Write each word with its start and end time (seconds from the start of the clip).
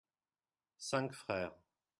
Cinq 0.79 1.13
frères. 1.13 1.53